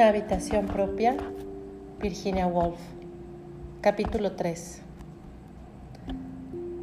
[0.00, 1.14] Una habitación propia,
[2.00, 2.80] Virginia Woolf.
[3.82, 4.80] Capítulo 3.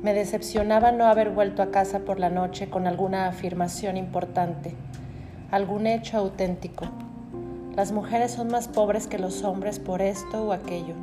[0.04, 4.76] Me decepcionaba no haber vuelto a casa por la noche con alguna afirmación importante,
[5.50, 6.86] algún hecho auténtico.
[7.76, 10.94] Las mujeres son más pobres que los hombres por esto o aquello.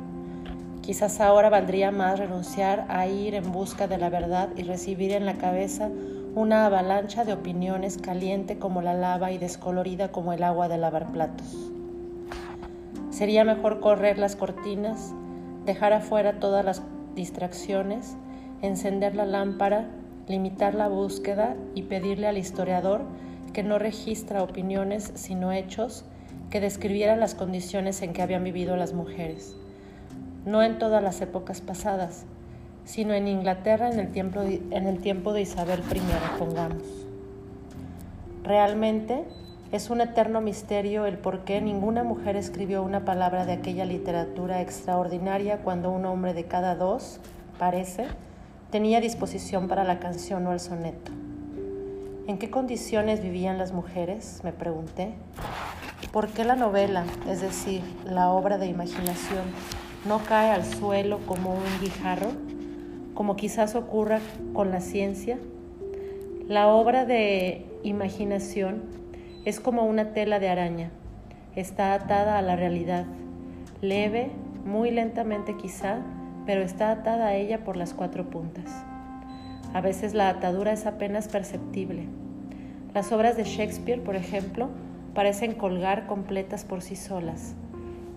[0.81, 5.25] Quizás ahora valdría más renunciar a ir en busca de la verdad y recibir en
[5.25, 5.89] la cabeza
[6.33, 11.11] una avalancha de opiniones caliente como la lava y descolorida como el agua de lavar
[11.11, 11.64] platos.
[13.15, 15.13] Sería mejor correr las cortinas,
[15.65, 16.81] dejar afuera todas las
[17.15, 18.17] distracciones,
[18.61, 19.87] encender la lámpara,
[20.27, 23.03] limitar la búsqueda y pedirle al historiador
[23.53, 26.03] que no registra opiniones sino hechos
[26.49, 29.55] que describieran las condiciones en que habían vivido las mujeres.
[30.45, 32.25] No en todas las épocas pasadas,
[32.83, 36.83] sino en Inglaterra en el tiempo de, en el tiempo de Isabel I, pongamos.
[38.43, 39.23] Realmente,
[39.71, 44.61] es un eterno misterio el por qué ninguna mujer escribió una palabra de aquella literatura
[44.61, 47.19] extraordinaria cuando un hombre de cada dos,
[47.57, 48.05] parece,
[48.69, 51.11] tenía disposición para la canción o el soneto.
[52.27, 54.41] ¿En qué condiciones vivían las mujeres?
[54.43, 55.13] me pregunté.
[56.11, 59.43] ¿Por qué la novela, es decir, la obra de imaginación,
[60.07, 62.31] no cae al suelo como un guijarro,
[63.13, 64.19] como quizás ocurra
[64.53, 65.37] con la ciencia?
[66.47, 68.83] La obra de imaginación
[69.45, 70.89] es como una tela de araña.
[71.55, 73.05] Está atada a la realidad.
[73.81, 74.31] Leve,
[74.65, 75.99] muy lentamente quizá,
[76.47, 78.83] pero está atada a ella por las cuatro puntas.
[79.73, 82.07] A veces la atadura es apenas perceptible.
[82.95, 84.69] Las obras de Shakespeare, por ejemplo,
[85.13, 87.55] parecen colgar completas por sí solas,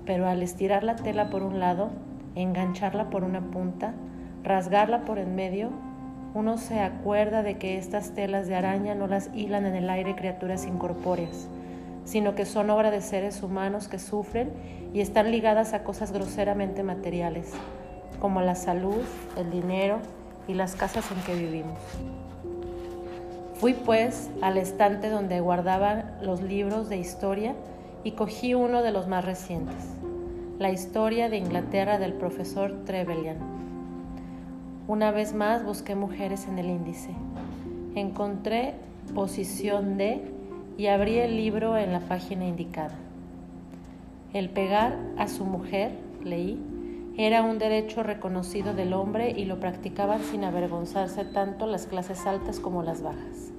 [0.07, 1.91] pero al estirar la tela por un lado,
[2.37, 3.93] engancharla por una punta,
[4.45, 5.71] rasgarla por en medio,
[6.39, 10.15] uno se acuerda de que estas telas de araña no las hilan en el aire
[10.15, 11.49] criaturas incorpóreas,
[12.05, 14.53] sino que son obra de seres humanos que sufren
[14.95, 17.51] y están ligadas a cosas groseramente materiales,
[18.21, 19.03] como la salud,
[19.37, 19.99] el dinero
[20.47, 21.81] y las casas en que vivimos.
[23.55, 27.57] Fui pues al estante donde guardaban los libros de historia
[28.05, 29.89] y cogí uno de los más recientes,
[30.61, 33.68] la historia de Inglaterra del profesor Trevelyan
[34.89, 37.11] una vez más busqué mujeres en el índice.
[37.95, 38.75] Encontré
[39.15, 40.23] posición D
[40.79, 42.95] y abrí el libro en la página indicada.
[44.33, 45.93] El pegar a su mujer,
[46.25, 46.59] leí,
[47.19, 52.59] era un derecho reconocido del hombre y lo practicaban sin avergonzarse tanto las clases altas
[52.59, 53.53] como las bajas.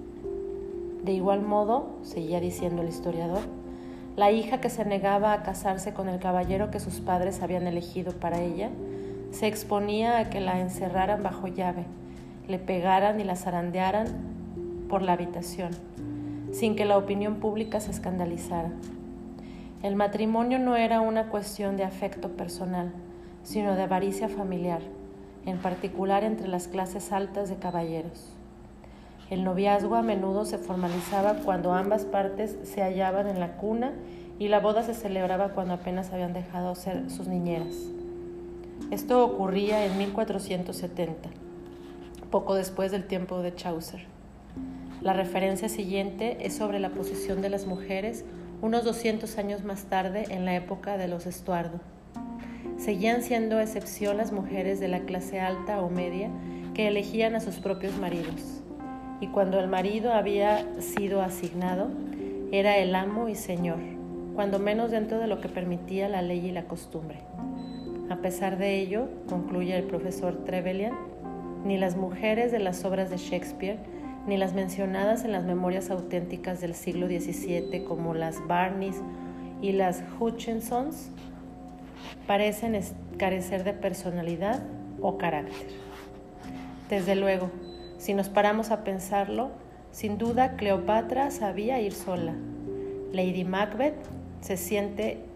[1.03, 3.41] De igual modo, seguía diciendo el historiador,
[4.16, 8.13] la hija que se negaba a casarse con el caballero que sus padres habían elegido
[8.13, 8.72] para ella
[9.31, 11.85] se exponía a que la encerraran bajo llave,
[12.47, 14.07] le pegaran y la zarandearan
[14.90, 15.72] por la habitación,
[16.51, 18.72] sin que la opinión pública se escandalizara.
[19.84, 22.91] El matrimonio no era una cuestión de afecto personal,
[23.44, 24.81] sino de avaricia familiar,
[25.46, 28.35] en particular entre las clases altas de caballeros.
[29.29, 33.94] El noviazgo a menudo se formalizaba cuando ambas partes se hallaban en la cuna
[34.40, 37.75] y la boda se celebraba cuando apenas habían dejado ser sus niñeras.
[38.92, 41.30] Esto ocurría en 1470,
[42.32, 44.06] poco después del tiempo de Chaucer.
[45.02, 48.26] La referencia siguiente es sobre la posición de las mujeres
[48.64, 51.80] unos 200 años más tarde en la época de los Estuardo.
[52.80, 56.32] Seguían siendo excepción las mujeres de la clase alta o media
[56.74, 58.64] que elegían a sus propios maridos.
[59.22, 61.92] Y cuando el marido había sido asignado,
[62.52, 63.78] era el amo y señor,
[64.34, 67.20] cuando menos dentro de lo que permitía la ley y la costumbre.
[68.09, 70.94] A pesar de ello, concluye el profesor Trevelyan,
[71.64, 73.78] ni las mujeres de las obras de Shakespeare,
[74.28, 79.02] ni las mencionadas en las memorias auténticas del siglo XVII como las Barneys
[79.61, 81.11] y las Hutchinsons,
[82.26, 82.79] parecen
[83.17, 84.64] carecer de personalidad
[85.02, 85.67] o carácter.
[86.90, 87.52] Desde luego,
[87.97, 89.52] si nos paramos a pensarlo,
[89.91, 92.34] sin duda Cleopatra sabía ir sola.
[93.11, 93.97] Lady Macbeth
[94.41, 95.28] se siente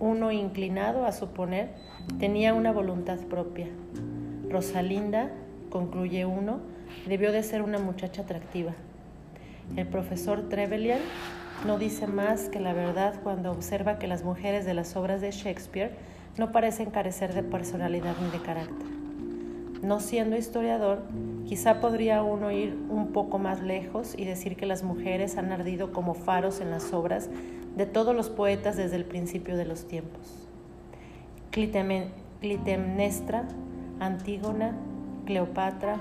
[0.00, 1.70] uno inclinado a suponer
[2.18, 3.66] tenía una voluntad propia.
[4.48, 5.30] Rosalinda,
[5.70, 6.60] concluye uno,
[7.06, 8.72] debió de ser una muchacha atractiva.
[9.76, 11.00] El profesor Trevelyan
[11.66, 15.30] no dice más que la verdad cuando observa que las mujeres de las obras de
[15.30, 15.92] Shakespeare
[16.38, 18.86] no parecen carecer de personalidad ni de carácter.
[19.82, 21.02] No siendo historiador,
[21.46, 25.92] quizá podría uno ir un poco más lejos y decir que las mujeres han ardido
[25.92, 27.30] como faros en las obras
[27.76, 30.48] de todos los poetas desde el principio de los tiempos.
[31.52, 33.46] Clitemnestra,
[34.00, 34.76] Antígona,
[35.26, 35.98] Cleopatra,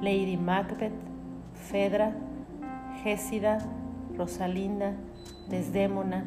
[0.00, 0.92] Lady Macbeth,
[1.54, 2.12] Fedra,
[3.04, 3.58] Gésida,
[4.16, 4.94] Rosalinda,
[5.48, 6.24] Desdémona,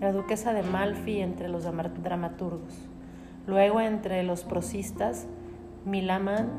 [0.00, 2.88] la duquesa de Malfi entre los dramaturgos,
[3.46, 5.26] luego entre los prosistas,
[5.84, 6.50] Milamant,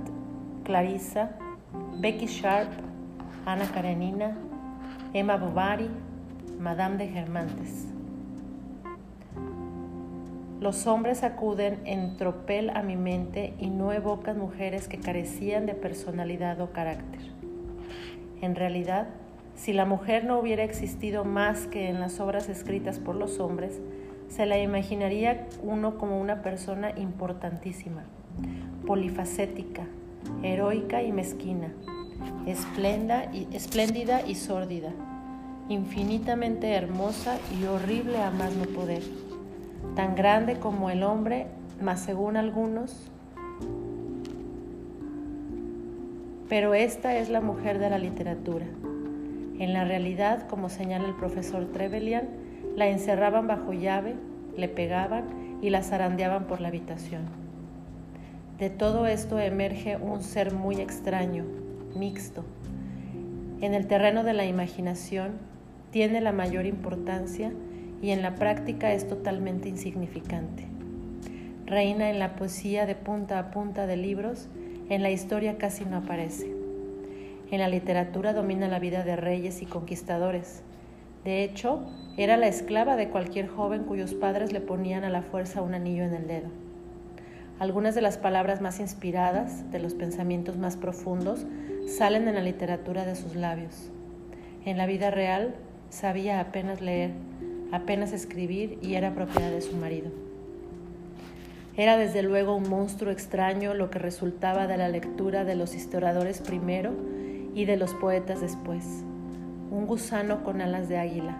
[0.64, 1.32] Clarissa,
[2.00, 2.70] Becky Sharp,
[3.46, 4.36] Ana Karenina,
[5.14, 5.90] Emma Bovary,
[6.60, 7.88] Madame de Germantes.
[10.60, 15.74] Los hombres acuden en tropel a mi mente y no evocan mujeres que carecían de
[15.74, 17.22] personalidad o carácter.
[18.42, 19.08] En realidad,
[19.56, 23.80] si la mujer no hubiera existido más que en las obras escritas por los hombres,
[24.28, 28.04] se la imaginaría uno como una persona importantísima,
[28.86, 29.86] polifacética,
[30.44, 31.74] heroica y mezquina,
[32.46, 34.92] espléndida y sórdida,
[35.70, 39.04] infinitamente hermosa y horrible a más no poder
[39.96, 41.48] tan grande como el hombre,
[41.82, 42.96] mas según algunos,
[46.48, 48.66] pero esta es la mujer de la literatura.
[49.60, 52.30] En la realidad, como señala el profesor Trevelyan,
[52.76, 54.16] la encerraban bajo llave,
[54.56, 57.24] le pegaban y la zarandeaban por la habitación.
[58.60, 61.46] De todo esto emerge un ser muy extraño,
[61.96, 62.44] mixto.
[63.62, 65.38] En el terreno de la imaginación
[65.92, 67.54] tiene la mayor importancia
[68.02, 70.66] y en la práctica es totalmente insignificante.
[71.68, 74.50] Reina en la poesía de punta a punta de libros,
[74.90, 76.54] en la historia casi no aparece.
[77.52, 80.64] En la literatura domina la vida de reyes y conquistadores.
[81.24, 85.62] De hecho, era la esclava de cualquier joven cuyos padres le ponían a la fuerza
[85.62, 86.69] un anillo en el dedo.
[87.60, 91.46] Algunas de las palabras más inspiradas, de los pensamientos más profundos,
[91.88, 93.92] salen en la literatura de sus labios.
[94.64, 95.56] En la vida real
[95.90, 97.12] sabía apenas leer,
[97.74, 100.10] apenas escribir y era propiedad de su marido.
[101.76, 106.40] Era desde luego un monstruo extraño lo que resultaba de la lectura de los historiadores
[106.40, 106.94] primero
[107.54, 108.86] y de los poetas después.
[109.70, 111.38] Un gusano con alas de águila,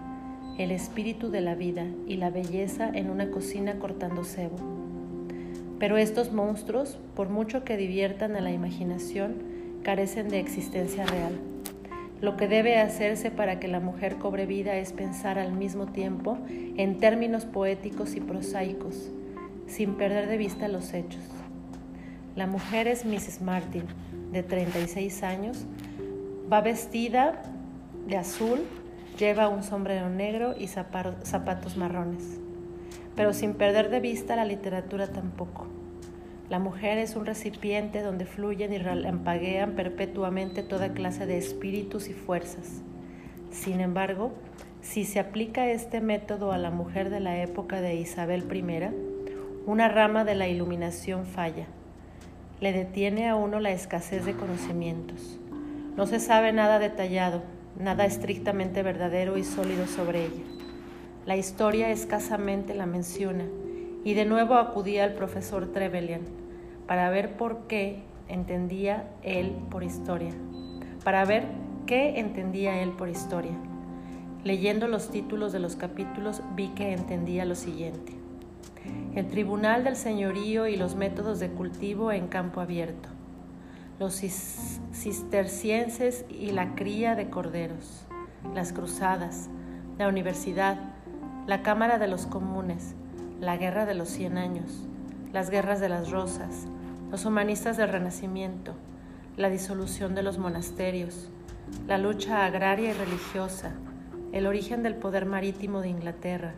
[0.58, 4.79] el espíritu de la vida y la belleza en una cocina cortando cebo.
[5.80, 9.42] Pero estos monstruos, por mucho que diviertan a la imaginación,
[9.82, 11.32] carecen de existencia real.
[12.20, 16.36] Lo que debe hacerse para que la mujer cobre vida es pensar al mismo tiempo
[16.48, 19.10] en términos poéticos y prosaicos,
[19.66, 21.24] sin perder de vista los hechos.
[22.36, 23.40] La mujer es Mrs.
[23.40, 23.84] Martin,
[24.32, 25.64] de 36 años,
[26.52, 27.42] va vestida
[28.06, 28.60] de azul,
[29.18, 32.39] lleva un sombrero negro y zapatos marrones,
[33.20, 35.66] pero sin perder de vista la literatura tampoco.
[36.48, 42.14] La mujer es un recipiente donde fluyen y relampaguean perpetuamente toda clase de espíritus y
[42.14, 42.80] fuerzas.
[43.50, 44.32] Sin embargo,
[44.80, 48.88] si se aplica este método a la mujer de la época de Isabel I,
[49.66, 51.66] una rama de la iluminación falla.
[52.62, 55.38] Le detiene a uno la escasez de conocimientos.
[55.94, 57.42] No se sabe nada detallado,
[57.78, 60.59] nada estrictamente verdadero y sólido sobre ella.
[61.30, 63.44] La historia escasamente la menciona
[64.02, 66.22] y de nuevo acudía al profesor Trevelyan
[66.88, 70.32] para ver por qué entendía él por historia,
[71.04, 71.44] para ver
[71.86, 73.52] qué entendía él por historia.
[74.42, 78.12] Leyendo los títulos de los capítulos vi que entendía lo siguiente.
[79.14, 83.08] El tribunal del señorío y los métodos de cultivo en campo abierto.
[84.00, 84.20] Los
[84.92, 88.04] cistercienses y la cría de corderos.
[88.52, 89.48] Las cruzadas.
[89.96, 90.98] La universidad.
[91.50, 92.94] La Cámara de los Comunes.
[93.40, 94.86] La Guerra de los Cien Años.
[95.32, 96.68] Las Guerras de las Rosas
[97.10, 98.72] los humanistas del Renacimiento,
[99.36, 101.28] la disolución de los monasterios,
[101.88, 103.72] la lucha agraria y religiosa,
[104.30, 106.54] el origen del poder marítimo de Inglaterra,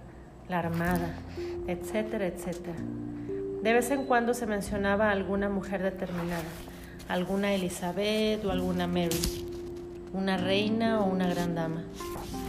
[0.51, 1.15] la armada,
[1.67, 2.77] etcétera, etcétera.
[3.63, 6.45] De vez en cuando se mencionaba alguna mujer determinada,
[7.09, 9.47] alguna Elizabeth o alguna Mary,
[10.13, 11.83] una reina o una gran dama,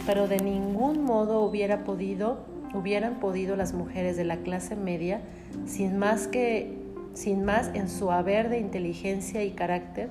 [0.06, 2.44] pero de ningún modo hubiera podido,
[2.74, 5.20] hubieran podido las mujeres de la clase media,
[5.66, 6.84] sin más que
[7.14, 10.10] sin más en su haber de inteligencia y carácter,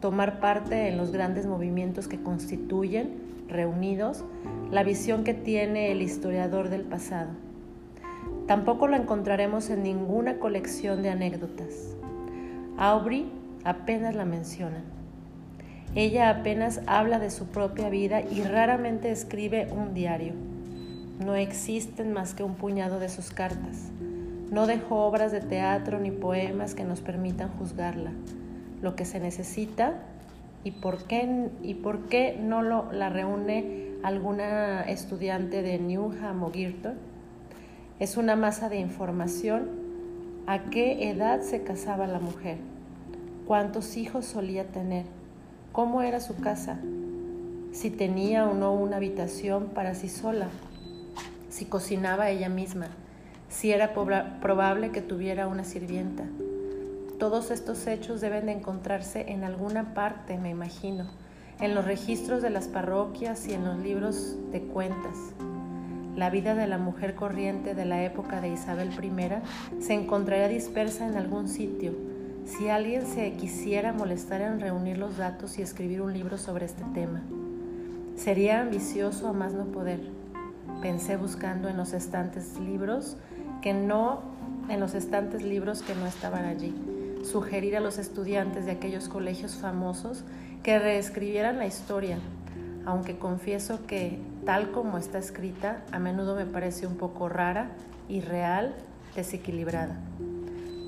[0.00, 3.10] tomar parte en los grandes movimientos que constituyen,
[3.48, 4.24] reunidos,
[4.70, 7.30] la visión que tiene el historiador del pasado.
[8.46, 11.96] Tampoco lo encontraremos en ninguna colección de anécdotas.
[12.76, 13.30] Aubrey
[13.64, 14.82] apenas la menciona.
[15.94, 20.32] Ella apenas habla de su propia vida y raramente escribe un diario.
[21.24, 23.90] No existen más que un puñado de sus cartas.
[24.50, 28.10] No dejó obras de teatro ni poemas que nos permitan juzgarla.
[28.82, 29.94] Lo que se necesita
[30.64, 36.50] y por qué, y por qué no lo, la reúne alguna estudiante de Newham o
[36.50, 36.94] Girton
[38.00, 39.68] es una masa de información
[40.46, 42.58] a qué edad se casaba la mujer,
[43.46, 45.04] cuántos hijos solía tener,
[45.74, 46.78] cómo era su casa,
[47.72, 50.46] si tenía o no una habitación para sí sola,
[51.50, 52.86] si cocinaba ella misma,
[53.48, 56.26] si era probable que tuviera una sirvienta.
[57.18, 61.10] Todos estos hechos deben de encontrarse en alguna parte, me imagino,
[61.60, 65.16] en los registros de las parroquias y en los libros de cuentas.
[66.14, 71.04] La vida de la mujer corriente de la época de Isabel I se encontraría dispersa
[71.04, 72.13] en algún sitio.
[72.44, 76.84] Si alguien se quisiera molestar en reunir los datos y escribir un libro sobre este
[76.92, 77.22] tema,
[78.16, 80.00] sería ambicioso a más no poder.
[80.82, 83.16] Pensé buscando en los estantes libros
[83.62, 84.34] que no
[84.68, 86.74] en los estantes libros que no estaban allí.
[87.22, 90.24] Sugerir a los estudiantes de aquellos colegios famosos
[90.62, 92.18] que reescribieran la historia,
[92.84, 97.70] aunque confieso que, tal como está escrita, a menudo me parece un poco rara,
[98.08, 98.74] irreal,
[99.16, 99.96] desequilibrada.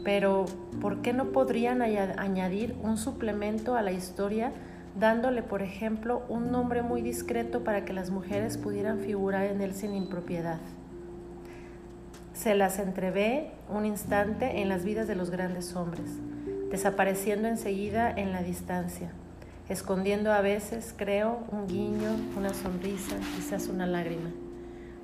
[0.07, 0.45] Pero,
[0.81, 4.53] ¿por qué no podrían añadir un suplemento a la historia
[4.97, 9.75] dándole, por ejemplo, un nombre muy discreto para que las mujeres pudieran figurar en él
[9.75, 10.61] sin impropiedad?
[12.35, 16.07] Se las entrevé un instante en las vidas de los grandes hombres,
[16.71, 19.11] desapareciendo enseguida en la distancia,
[19.69, 24.31] escondiendo a veces, creo, un guiño, una sonrisa, quizás una lágrima.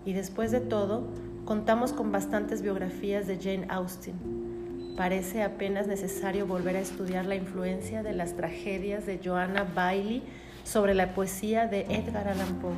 [0.04, 1.08] Y después de todo,
[1.44, 4.51] contamos con bastantes biografías de Jane Austen.
[4.96, 10.22] Parece apenas necesario volver a estudiar la influencia de las tragedias de Joanna Bailey
[10.64, 12.74] sobre la poesía de Edgar Allan Poe.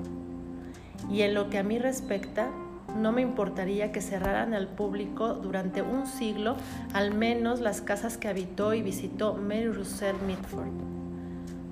[1.11, 2.50] Y en lo que a mí respecta,
[2.97, 6.56] no me importaría que cerraran al público durante un siglo
[6.92, 10.68] al menos las casas que habitó y visitó Mary Russell Mitford.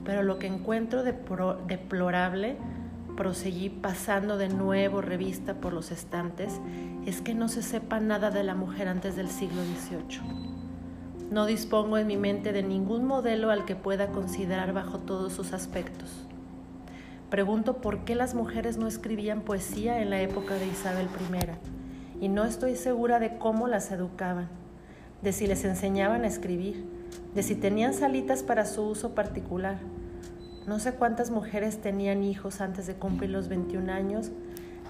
[0.05, 2.57] Pero lo que encuentro deplorable,
[3.17, 6.61] proseguí pasando de nuevo revista por los estantes,
[7.07, 10.21] es que no se sepa nada de la mujer antes del siglo XVIII.
[11.31, 15.53] No dispongo en mi mente de ningún modelo al que pueda considerar bajo todos sus
[15.53, 16.27] aspectos.
[17.31, 22.29] Pregunto por qué las mujeres no escribían poesía en la época de Isabel I y
[22.29, 24.51] no estoy segura de cómo las educaban,
[25.23, 26.85] de si les enseñaban a escribir,
[27.35, 29.79] de si tenían salitas para su uso particular.
[30.67, 34.31] No sé cuántas mujeres tenían hijos antes de cumplir los 21 años,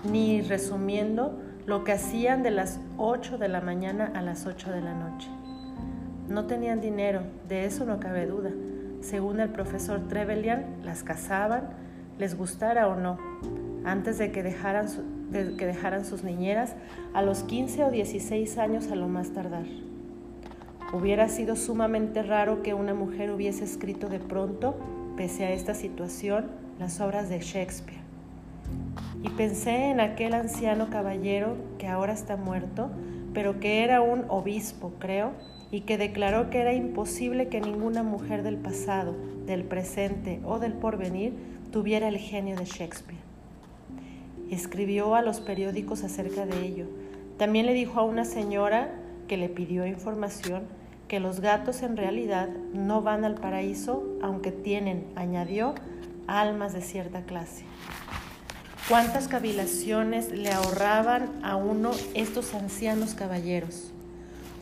[0.04, 4.82] ni resumiendo lo que hacían de las 8 de la mañana a las 8 de
[4.82, 5.28] la noche.
[6.28, 8.50] No tenían dinero, de eso no cabe duda.
[9.00, 11.70] Según el profesor Trevelyan, las casaban,
[12.18, 13.18] les gustara o no,
[13.84, 14.86] antes de que dejaran,
[15.32, 16.74] que dejaran sus niñeras
[17.14, 19.64] a los 15 o 16 años a lo más tardar.
[20.92, 24.76] Hubiera sido sumamente raro que una mujer hubiese escrito de pronto,
[25.16, 26.46] pese a esta situación,
[26.78, 28.00] las obras de Shakespeare.
[29.22, 32.90] Y pensé en aquel anciano caballero que ahora está muerto,
[33.34, 35.32] pero que era un obispo, creo,
[35.70, 39.14] y que declaró que era imposible que ninguna mujer del pasado,
[39.46, 41.32] del presente o del porvenir
[41.70, 43.20] tuviera el genio de Shakespeare.
[44.50, 46.86] Escribió a los periódicos acerca de ello.
[47.38, 48.92] También le dijo a una señora
[49.28, 50.64] que le pidió información
[51.12, 55.74] que los gatos en realidad no van al paraíso, aunque tienen, añadió,
[56.26, 57.64] almas de cierta clase.
[58.88, 63.92] ¿Cuántas cavilaciones le ahorraban a uno estos ancianos caballeros?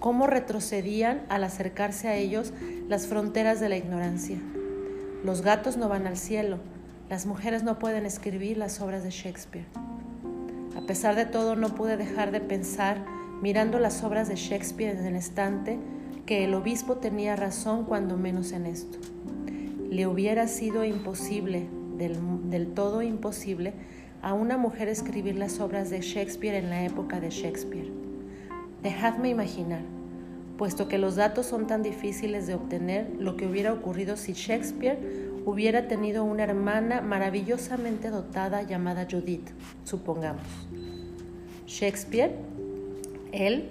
[0.01, 2.53] ¿Cómo retrocedían al acercarse a ellos
[2.89, 4.41] las fronteras de la ignorancia?
[5.23, 6.59] Los gatos no van al cielo,
[7.09, 9.67] las mujeres no pueden escribir las obras de Shakespeare.
[10.77, 13.05] A pesar de todo, no pude dejar de pensar,
[13.41, 15.79] mirando las obras de Shakespeare en el estante,
[16.31, 18.99] que el obispo tenía razón cuando menos en esto.
[19.91, 22.15] Le hubiera sido imposible, del,
[22.49, 23.73] del todo imposible,
[24.23, 27.91] a una mujer escribir las obras de Shakespeare en la época de Shakespeare.
[28.81, 29.81] Dejadme imaginar,
[30.57, 35.01] puesto que los datos son tan difíciles de obtener, lo que hubiera ocurrido si Shakespeare
[35.45, 39.51] hubiera tenido una hermana maravillosamente dotada llamada Judith,
[39.83, 40.45] supongamos.
[41.67, 42.37] Shakespeare,
[43.33, 43.71] él,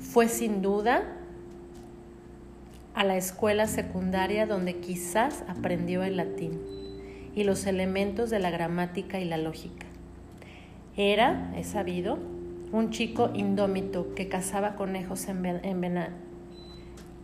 [0.00, 1.18] fue sin duda
[2.94, 6.60] a la escuela secundaria donde quizás aprendió el latín
[7.34, 9.86] y los elementos de la gramática y la lógica.
[10.96, 12.18] Era, es sabido,
[12.72, 16.06] un chico indómito que cazaba conejos en, en,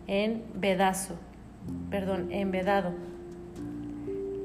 [0.07, 1.15] en vedazo,
[1.89, 2.93] perdón, en vedado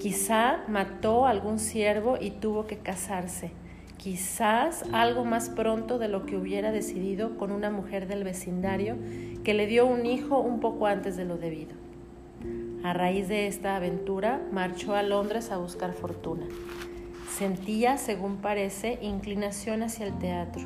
[0.02, 3.52] Quizá mató a algún siervo y tuvo que casarse.
[4.02, 8.96] Quizás algo más pronto de lo que hubiera decidido con una mujer del vecindario
[9.44, 11.70] que le dio un hijo un poco antes de lo debido.
[12.82, 16.46] A raíz de esta aventura, marchó a Londres a buscar fortuna.
[17.30, 20.64] Sentía, según parece, inclinación hacia el teatro.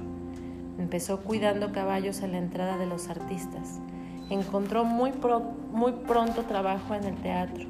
[0.79, 3.81] Empezó cuidando caballos a la entrada de los artistas.
[4.31, 5.13] Encontró muy,
[5.73, 7.67] muy pronto trabajo en el teatro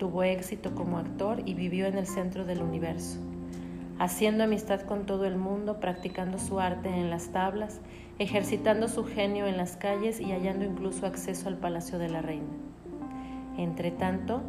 [0.00, 3.18] tuvo éxito como actor y vivió en el centro del universo.
[4.00, 7.80] Haciendo amistad con todo el mundo, practicando su arte en las tablas,
[8.18, 12.48] ejercitando su genio en las calles y hallando incluso acceso al palacio de la reina.
[13.58, 14.40] Entretanto,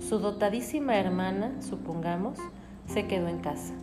[0.00, 2.38] su dotadísima hermana, supongamos,
[2.86, 3.74] se quedó en casa.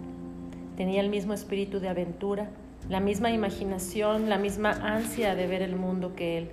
[0.75, 2.49] Tenía el mismo espíritu de aventura,
[2.89, 6.49] la misma imaginación, la misma ansia de ver el mundo que él,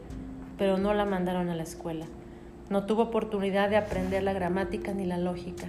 [0.58, 2.04] pero no la mandaron a la escuela.
[2.68, 5.68] No tuvo oportunidad de aprender la gramática ni la lógica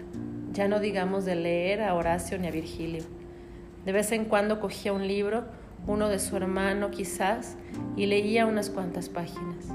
[0.60, 3.04] ya no digamos de leer a Horacio ni a Virgilio.
[3.86, 5.46] De vez en cuando cogía un libro,
[5.88, 7.56] uno de su hermano quizás,
[7.96, 9.70] y leía unas cuantas páginas.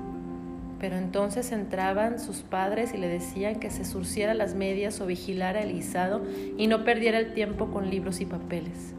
[0.78, 5.62] Pero entonces entraban sus padres y le decían que se surciera las medias o vigilara
[5.62, 6.20] el guisado
[6.58, 8.92] y no perdiera el tiempo con libros y papeles.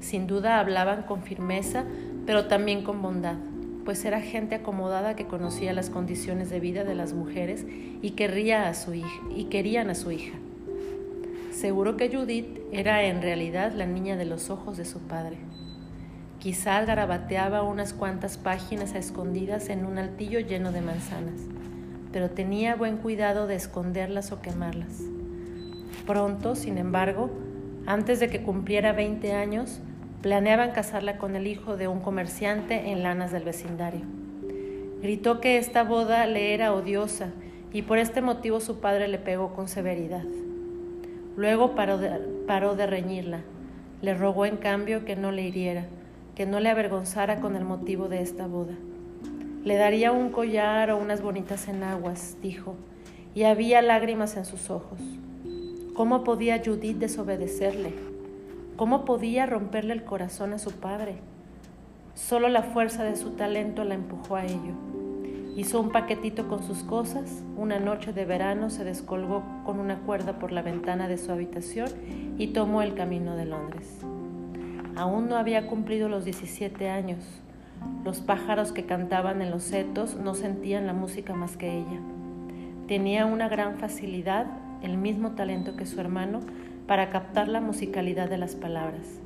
[0.00, 1.84] Sin duda hablaban con firmeza,
[2.26, 3.36] pero también con bondad,
[3.84, 7.64] pues era gente acomodada que conocía las condiciones de vida de las mujeres
[8.02, 10.34] y, querría a su hija, y querían a su hija.
[11.64, 15.38] Seguro que Judith era en realidad la niña de los ojos de su padre.
[16.38, 21.40] Quizá garabateaba unas cuantas páginas a escondidas en un altillo lleno de manzanas,
[22.12, 25.04] pero tenía buen cuidado de esconderlas o quemarlas.
[26.06, 27.30] Pronto, sin embargo,
[27.86, 29.80] antes de que cumpliera 20 años,
[30.20, 34.02] planeaban casarla con el hijo de un comerciante en lanas del vecindario.
[35.00, 37.30] Gritó que esta boda le era odiosa
[37.72, 40.24] y por este motivo su padre le pegó con severidad.
[41.36, 43.40] Luego paró de, reñirla.
[44.02, 45.86] Le rogó en cambio que no le hiriera,
[46.34, 48.74] que no le avergonzara con el motivo de esta boda.
[49.64, 52.76] Le daría un collar o unas bonitas enaguas, dijo,
[53.34, 55.00] y había lágrimas en sus ojos.
[55.94, 57.94] ¿Cómo podía Judith desobedecerle?
[58.76, 61.16] ¿Cómo podía romperle el corazón a su padre?
[62.14, 65.03] Solo la fuerza de su talento la empujó a ello.
[65.56, 70.40] Hizo un paquetito con sus cosas, una noche de verano se descolgó con una cuerda
[70.40, 71.88] por la ventana de su habitación
[72.38, 74.00] y tomó el camino de Londres.
[74.96, 77.20] Aún no había cumplido los 17 años.
[78.04, 82.00] Los pájaros que cantaban en los setos no sentían la música más que ella.
[82.88, 84.46] Tenía una gran facilidad,
[84.82, 86.40] el mismo talento que su hermano,
[86.88, 89.20] para captar la musicalidad de las palabras.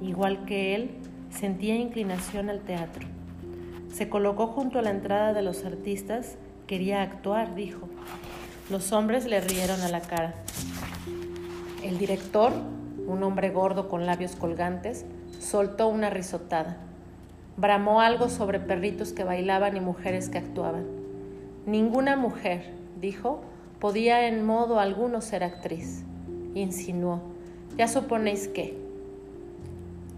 [0.00, 0.90] Igual que él,
[1.30, 3.08] sentía inclinación al teatro.
[3.92, 6.36] Se colocó junto a la entrada de los artistas.
[6.66, 7.88] Quería actuar, dijo.
[8.70, 10.34] Los hombres le rieron a la cara.
[11.82, 12.52] El director,
[13.06, 15.04] un hombre gordo con labios colgantes,
[15.38, 16.78] soltó una risotada.
[17.58, 20.86] Bramó algo sobre perritos que bailaban y mujeres que actuaban.
[21.66, 23.42] Ninguna mujer, dijo,
[23.78, 26.02] podía en modo alguno ser actriz.
[26.54, 27.20] Insinuó.
[27.76, 28.80] Ya suponéis que.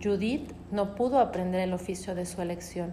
[0.01, 2.93] Judith no pudo aprender el oficio de su elección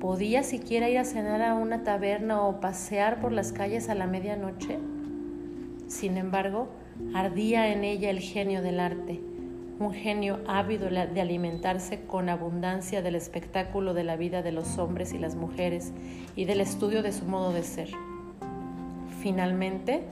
[0.00, 4.06] ¿Podía siquiera ir a cenar a una taberna o pasear por las calles a la
[4.06, 4.78] medianoche?
[5.88, 6.68] Sin embargo,
[7.14, 9.20] ardía en ella el genio del arte,
[9.80, 15.12] un genio ávido de alimentarse con abundancia del espectáculo de la vida de los hombres
[15.12, 15.92] y las mujeres
[16.36, 17.88] y del estudio de su modo de ser.
[19.20, 20.04] Finalmente,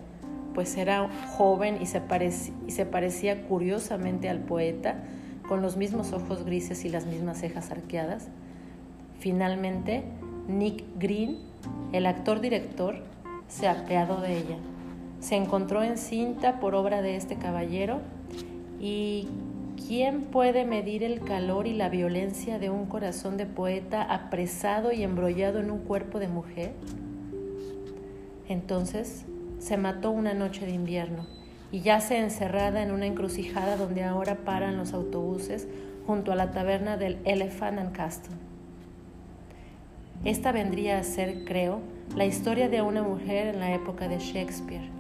[0.52, 4.96] pues era joven y se, parecía, curiosamente al poeta,
[5.46, 8.28] con los mismos ojos grises y las mismas cejas arqueadas,
[9.18, 10.04] Finalmente,
[10.48, 11.38] Nick Green,
[11.92, 12.96] el actor-director,
[13.48, 14.56] se apeado de ella.
[15.20, 18.00] Se encontró encinta por obra de este caballero
[18.80, 19.28] y
[19.86, 25.02] ¿quién puede medir el calor y la violencia de un corazón de poeta apresado y
[25.02, 26.72] embrollado en un cuerpo de mujer?
[28.48, 29.24] Entonces
[29.58, 31.26] se mató una noche de invierno
[31.72, 35.66] y yace encerrada en una encrucijada donde ahora paran los autobuses
[36.06, 38.45] junto a la taberna del Elephant and Castle.
[40.24, 41.80] Esta vendría a ser, creo,
[42.16, 44.90] la historia de una mujer en la época de Shakespeare,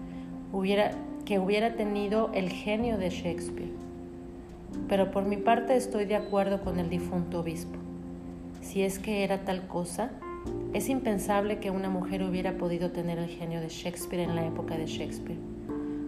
[1.24, 3.72] que hubiera tenido el genio de Shakespeare.
[4.88, 7.78] Pero por mi parte estoy de acuerdo con el difunto obispo.
[8.60, 10.10] Si es que era tal cosa,
[10.72, 14.76] es impensable que una mujer hubiera podido tener el genio de Shakespeare en la época
[14.76, 15.38] de Shakespeare,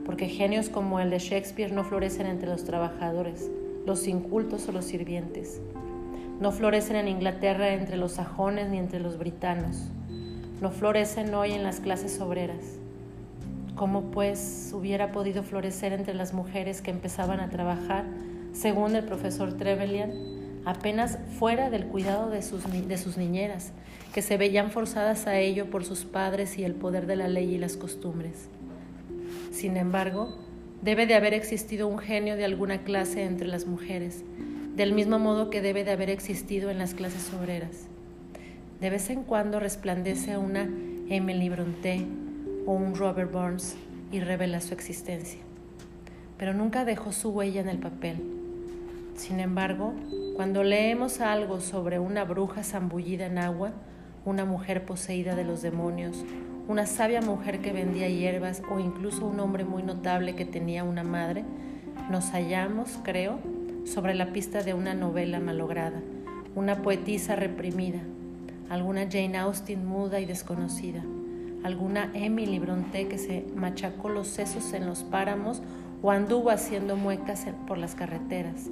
[0.04, 3.50] porque genios como el de Shakespeare no florecen entre los trabajadores,
[3.86, 5.60] los incultos o los sirvientes.
[6.40, 9.88] No florecen en Inglaterra entre los sajones ni entre los britanos.
[10.60, 12.78] No florecen hoy en las clases obreras.
[13.74, 18.04] ¿Cómo pues hubiera podido florecer entre las mujeres que empezaban a trabajar,
[18.52, 20.12] según el profesor Trevelyan,
[20.64, 23.72] apenas fuera del cuidado de sus, de sus niñeras,
[24.14, 27.52] que se veían forzadas a ello por sus padres y el poder de la ley
[27.52, 28.48] y las costumbres?
[29.50, 30.38] Sin embargo,
[30.82, 34.22] debe de haber existido un genio de alguna clase entre las mujeres,
[34.78, 37.88] del mismo modo que debe de haber existido en las clases obreras.
[38.80, 40.68] De vez en cuando resplandece una
[41.08, 42.06] Emily Brontë
[42.64, 43.74] o un Robert Burns
[44.12, 45.40] y revela su existencia.
[46.38, 48.22] pero nunca dejó su huella en el papel.
[49.16, 49.92] Sin embargo,
[50.36, 53.72] cuando leemos algo sobre una bruja zambullida en agua,
[54.24, 56.24] una mujer poseída de los demonios,
[56.68, 61.02] una sabia mujer que vendía hierbas o incluso un hombre muy notable que tenía una
[61.02, 61.42] madre,
[62.08, 63.40] nos hallamos, creo,
[63.88, 66.02] sobre la pista de una novela malograda,
[66.54, 68.00] una poetisa reprimida,
[68.68, 71.02] alguna Jane Austen muda y desconocida,
[71.64, 75.62] alguna Emily Bronte que se machacó los sesos en los páramos
[76.02, 78.68] o anduvo haciendo muecas por las carreteras,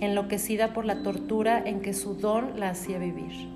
[0.00, 3.48] enloquecida por la tortura en que su don la hacía vivir.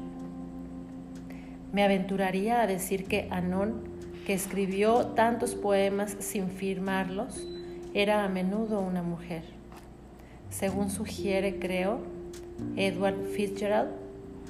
[1.73, 3.85] Me aventuraría a decir que Anon,
[4.27, 7.47] que escribió tantos poemas sin firmarlos,
[7.95, 9.54] era a menudo una mujer.
[10.55, 11.99] Según sugiere, creo,
[12.77, 13.91] Edward Fitzgerald,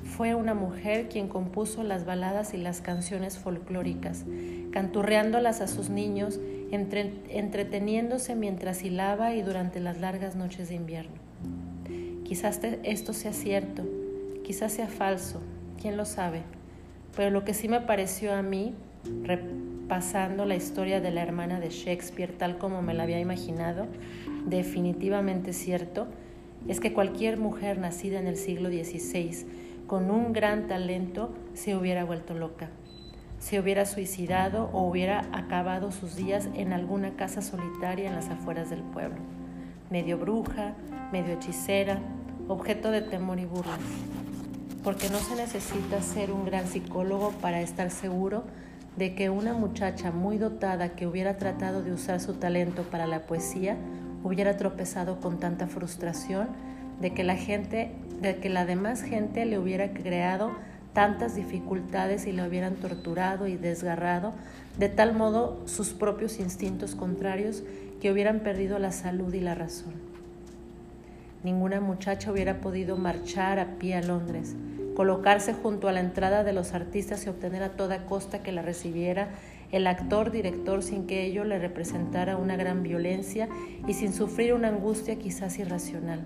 [0.04, 4.26] fue una mujer quien compuso las baladas y las canciones folclóricas,
[4.70, 6.40] canturreándolas a sus niños,
[6.70, 11.14] entreteniéndose mientras hilaba y durante las largas noches de invierno.
[12.24, 13.82] Quizás esto sea cierto,
[14.44, 15.40] quizás sea falso,
[15.80, 16.42] quién lo sabe,
[17.16, 18.74] pero lo que sí me pareció a mí,
[19.22, 23.86] repasando la historia de la hermana de Shakespeare tal como me la había imaginado,
[24.44, 26.06] definitivamente cierto,
[26.68, 29.46] es que cualquier mujer nacida en el siglo XVI
[29.86, 32.70] con un gran talento se hubiera vuelto loca,
[33.38, 38.70] se hubiera suicidado o hubiera acabado sus días en alguna casa solitaria en las afueras
[38.70, 39.18] del pueblo,
[39.90, 40.74] medio bruja,
[41.12, 41.98] medio hechicera,
[42.48, 43.78] objeto de temor y burlas.
[44.82, 48.44] Porque no se necesita ser un gran psicólogo para estar seguro
[48.96, 53.26] de que una muchacha muy dotada que hubiera tratado de usar su talento para la
[53.26, 53.76] poesía
[54.24, 56.48] hubiera tropezado con tanta frustración
[57.00, 60.52] de que la gente, de que la demás gente le hubiera creado
[60.94, 64.32] tantas dificultades y le hubieran torturado y desgarrado,
[64.78, 67.62] de tal modo sus propios instintos contrarios
[68.00, 69.92] que hubieran perdido la salud y la razón.
[71.42, 74.54] Ninguna muchacha hubiera podido marchar a pie a Londres,
[74.96, 78.62] colocarse junto a la entrada de los artistas y obtener a toda costa que la
[78.62, 79.28] recibiera
[79.74, 83.48] el actor director sin que ello le representara una gran violencia
[83.86, 86.20] y sin sufrir una angustia quizás irracional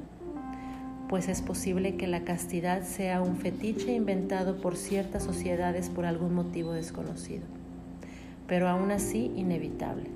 [1.09, 6.35] pues es posible que la castidad sea un fetiche inventado por ciertas sociedades por algún
[6.35, 7.45] motivo desconocido,
[8.47, 10.11] pero aún así inevitable.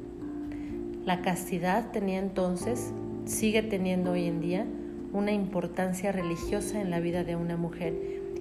[1.04, 2.92] La castidad tenía entonces,
[3.24, 4.66] sigue teniendo hoy en día,
[5.12, 7.94] una importancia religiosa en la vida de una mujer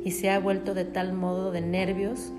[0.03, 2.33] y se ha vuelto de tal modo de nervios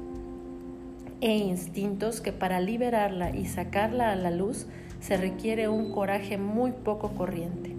[1.23, 4.67] e instintos que para liberarla y sacarla a la luz
[4.99, 7.71] se requiere un coraje muy poco corriente.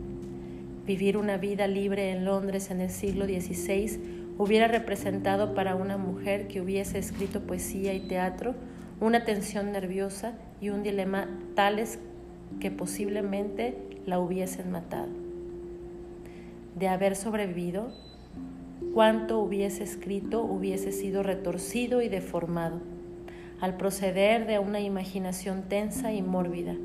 [0.88, 4.00] Vivir una vida libre en Londres en el siglo XVI
[4.38, 8.56] hubiera representado para una mujer que hubiese escrito poesía y teatro
[9.02, 12.00] una tensión nerviosa y un dilema tales
[12.62, 13.76] que posiblemente
[14.06, 15.10] la hubiesen matado.
[16.80, 17.92] De haber sobrevivido,
[18.94, 22.93] cuánto hubiese escrito hubiese sido retorcido y deformado,
[23.64, 26.76] al proceder de una imaginación tensa y mórbida,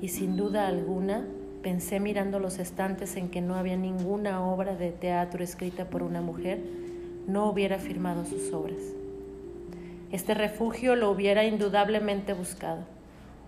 [0.00, 1.26] y sin duda alguna
[1.62, 6.20] Pensé mirando los estantes en que no había ninguna obra de teatro escrita por una
[6.20, 6.60] mujer,
[7.26, 8.78] no hubiera firmado sus obras.
[10.12, 12.84] Este refugio lo hubiera indudablemente buscado.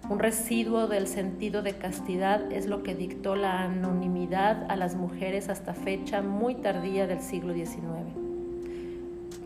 [0.09, 5.49] Un residuo del sentido de castidad es lo que dictó la anonimidad a las mujeres
[5.49, 7.79] hasta fecha muy tardía del siglo XIX.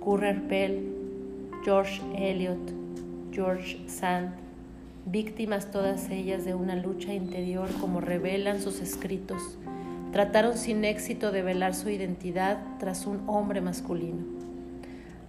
[0.01, 0.89] Currer Bell,
[1.65, 2.84] George Eliot,
[3.35, 4.31] George Sand,
[5.07, 9.59] víctimas todas ellas de una lucha interior como revelan sus escritos,
[10.13, 14.25] trataron sin éxito de velar su identidad tras un hombre masculino.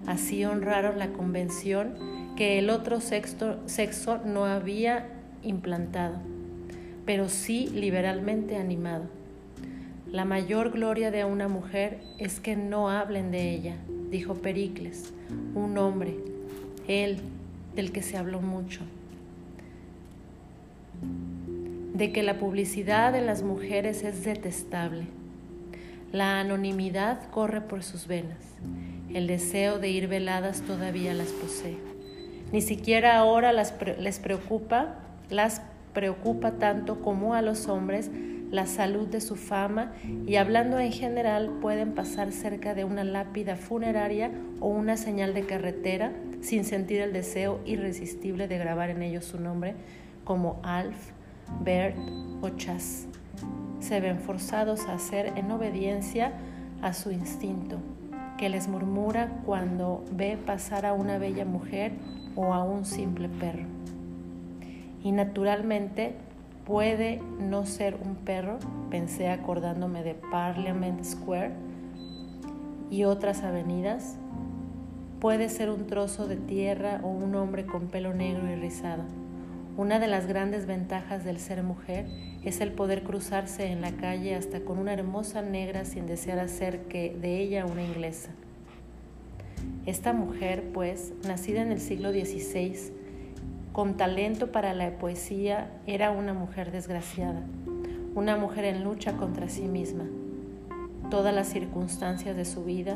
[0.05, 1.95] Así honraron la convención
[2.35, 5.07] que el otro sexo, no había
[5.41, 6.17] implantado,
[7.07, 9.05] pero sí liberalmente animado.
[10.11, 13.77] La mayor gloria de una mujer es que no hablen de ella,
[14.11, 15.11] dijo Pericles,
[15.55, 16.15] un hombre,
[16.87, 17.19] él
[17.75, 18.81] del que se habló mucho
[21.95, 25.05] de que la publicidad de las mujeres es detestable.
[26.11, 28.43] La anonimidad corre por sus venas.
[29.13, 31.77] El deseo de ir veladas todavía las posee.
[32.51, 34.95] Ni siquiera ahora les preocupa,
[35.29, 35.61] las
[35.93, 38.11] preocupa tanto como a los hombres
[38.51, 39.93] la salud de su fama
[40.27, 45.45] y hablando en general pueden pasar cerca de una lápida funeraria o una señal de
[45.45, 46.11] carretera
[46.45, 49.73] sin sentir el deseo irresistible de grabar en ellos su nombre
[50.23, 51.11] como Alf,
[51.63, 51.97] Bert
[52.41, 53.07] o Chas.
[53.79, 56.33] Se ven forzados a hacer en obediencia
[56.83, 57.77] a su instinto,
[58.37, 61.93] que les murmura cuando ve pasar a una bella mujer
[62.35, 63.65] o a un simple perro.
[65.03, 66.13] Y naturalmente
[66.63, 68.59] puede no ser un perro,
[68.91, 71.53] pensé acordándome de Parliament Square
[72.91, 74.19] y otras avenidas,
[75.25, 79.01] puede ser un trozo de tierra o un hombre con pelo negro y rizado.
[79.75, 82.05] Una de las grandes ventajas del ser mujer
[82.43, 86.83] es el poder cruzarse en la calle hasta con una hermosa negra sin desear hacer
[86.83, 88.29] que de ella una inglesa.
[89.87, 92.93] Esta mujer, pues, nacida en el siglo XVI,
[93.73, 97.41] con talento para la poesía, era una mujer desgraciada,
[98.13, 100.05] una mujer en lucha contra sí misma.
[101.09, 102.95] Todas las circunstancias de su vida,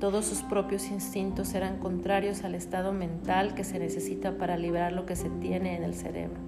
[0.00, 5.06] todos sus propios instintos eran contrarios al estado mental que se necesita para librar lo
[5.06, 6.38] que se tiene en el cerebro.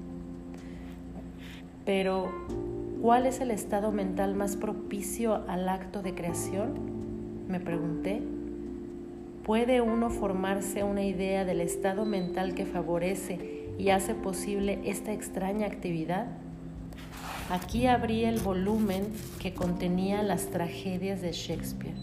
[1.84, 2.30] Pero,
[3.02, 6.74] ¿cuál es el estado mental más propicio al acto de creación?
[7.48, 8.22] Me pregunté.
[9.44, 15.66] ¿Puede uno formarse una idea del estado mental que favorece y hace posible esta extraña
[15.66, 16.28] actividad?
[17.50, 19.08] Aquí abrí el volumen
[19.40, 21.96] que contenía las tragedias de Shakespeare.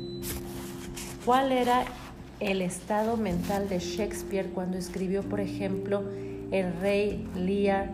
[1.28, 1.84] ¿Cuál era
[2.40, 6.04] el estado mental de Shakespeare cuando escribió, por ejemplo,
[6.52, 7.90] El rey Lear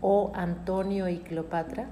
[0.00, 1.86] o Antonio y Cleopatra?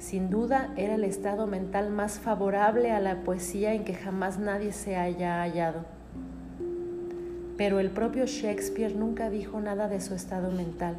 [0.00, 4.72] Sin duda era el estado mental más favorable a la poesía en que jamás nadie
[4.72, 5.84] se haya hallado.
[7.56, 10.96] Pero el propio Shakespeare nunca dijo nada de su estado mental.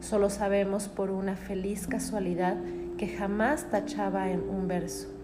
[0.00, 2.56] Solo sabemos por una feliz casualidad
[2.96, 5.15] que jamás tachaba en un verso.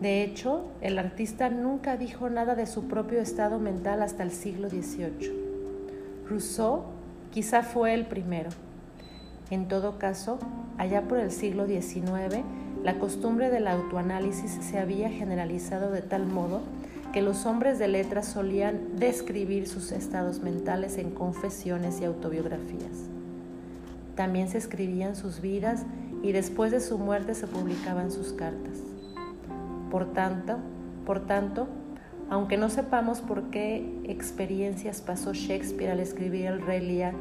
[0.00, 4.68] De hecho, el artista nunca dijo nada de su propio estado mental hasta el siglo
[4.68, 5.32] XVIII.
[6.28, 6.84] Rousseau
[7.32, 8.50] quizá fue el primero.
[9.50, 10.38] En todo caso,
[10.76, 12.44] allá por el siglo XIX,
[12.84, 16.60] la costumbre del autoanálisis se había generalizado de tal modo
[17.12, 23.08] que los hombres de letras solían describir sus estados mentales en confesiones y autobiografías.
[24.14, 25.84] También se escribían sus vidas
[26.22, 28.78] y después de su muerte se publicaban sus cartas.
[29.90, 30.58] Por tanto,
[31.06, 31.68] por tanto,
[32.30, 37.14] aunque no sepamos por qué experiencias pasó Shakespeare al escribir el Rey Lear,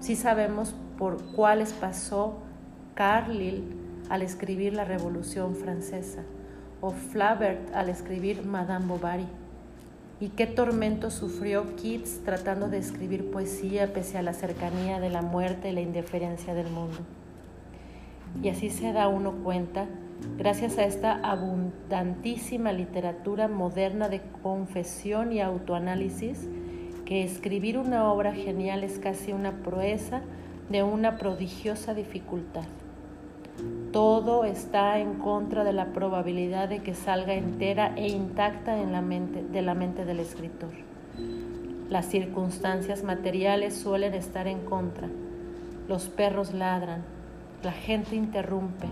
[0.00, 2.38] sí sabemos por cuáles pasó
[2.94, 3.62] Carlyle
[4.08, 6.22] al escribir La Revolución Francesa
[6.80, 9.26] o Flaubert al escribir Madame Bovary.
[10.20, 15.22] Y qué tormento sufrió Keats tratando de escribir poesía pese a la cercanía de la
[15.22, 16.98] muerte y la indiferencia del mundo.
[18.42, 19.86] Y así se da uno cuenta,
[20.36, 26.48] gracias a esta abundantísima literatura moderna de confesión y autoanálisis,
[27.04, 30.20] que escribir una obra genial es casi una proeza
[30.68, 32.64] de una prodigiosa dificultad.
[33.92, 39.00] Todo está en contra de la probabilidad de que salga entera e intacta en la
[39.00, 40.70] mente, de la mente del escritor.
[41.88, 45.08] Las circunstancias materiales suelen estar en contra.
[45.88, 47.02] Los perros ladran,
[47.62, 48.86] la gente interrumpe,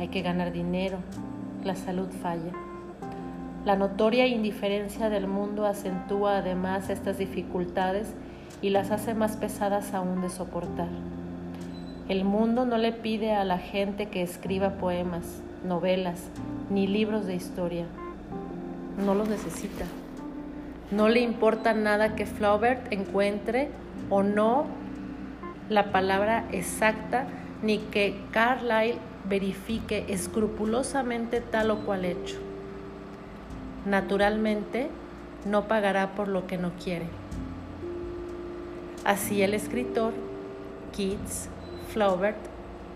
[0.00, 0.96] hay que ganar dinero,
[1.62, 2.52] la salud falla.
[3.66, 8.14] La notoria indiferencia del mundo acentúa además estas dificultades
[8.62, 10.88] y las hace más pesadas aún de soportar.
[12.08, 16.30] El mundo no le pide a la gente que escriba poemas, novelas,
[16.70, 17.84] ni libros de historia.
[19.04, 19.84] No los necesita.
[20.90, 23.68] No le importa nada que Flaubert encuentre
[24.08, 24.64] o no
[25.68, 27.26] la palabra exacta,
[27.62, 28.96] ni que Carlyle
[29.28, 32.38] verifique escrupulosamente tal o cual hecho.
[33.86, 34.88] Naturalmente,
[35.46, 37.06] no pagará por lo que no quiere.
[39.04, 40.12] Así el escritor,
[40.94, 41.48] Keats,
[41.92, 42.36] Flaubert,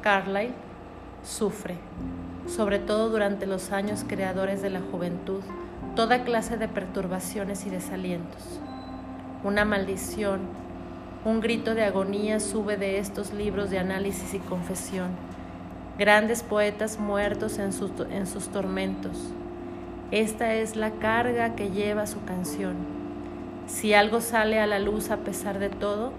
[0.03, 0.53] Carlyle,
[1.25, 1.77] sufre,
[2.47, 5.41] sobre todo durante los años creadores de la juventud,
[5.97, 8.61] toda clase de perturbaciones y desalientos.
[9.43, 10.41] Una maldición,
[11.25, 15.09] un grito de agonía sube de estos libros de análisis y confesión.
[15.99, 19.31] Grandes poetas muertos en sus, en sus tormentos.
[20.11, 22.75] Esta es la carga que lleva su canción.
[23.67, 26.13] Si algo sale a la luz a pesar de todo,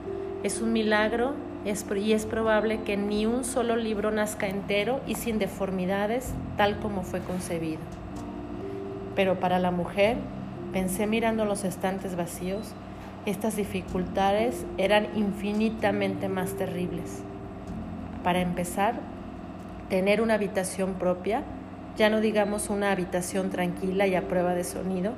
[0.43, 1.33] es un milagro
[1.65, 7.01] y es probable que ni un solo libro nazca entero y sin deformidades tal como
[7.01, 7.81] fue concebido.
[9.15, 10.17] Pero para la mujer,
[10.71, 12.73] pensé mirando los estantes vacíos,
[13.25, 17.23] estas dificultades eran infinitamente más terribles.
[18.23, 18.99] Para empezar,
[19.89, 21.43] tener una habitación propia,
[21.97, 25.13] ya no digamos una habitación tranquila y a prueba de sonido,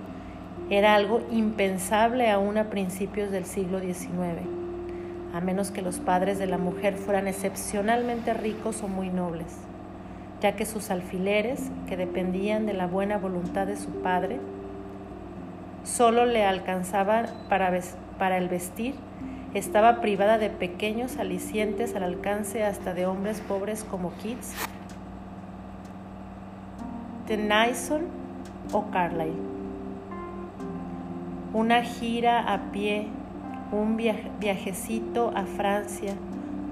[0.69, 4.57] era algo impensable aún a principios del siglo XIX
[5.33, 9.59] a menos que los padres de la mujer fueran excepcionalmente ricos o muy nobles,
[10.41, 14.39] ya que sus alfileres, que dependían de la buena voluntad de su padre,
[15.83, 17.71] solo le alcanzaban para,
[18.17, 18.95] para el vestir
[19.53, 24.53] estaba privada de pequeños alicientes al alcance hasta de hombres pobres como Keats,
[27.27, 28.01] Tennyson
[28.71, 29.33] o Carlyle.
[31.53, 33.07] Una gira a pie,
[33.71, 36.13] un viajecito a Francia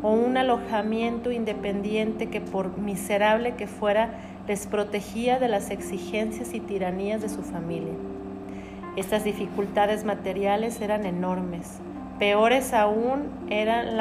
[0.02, 4.10] o un alojamiento independiente que por miserable que fuera
[4.48, 7.94] les protegía de las exigencias y tiranías de su familia.
[8.96, 11.80] Estas dificultades materiales eran enormes,
[12.20, 13.98] peores aún eran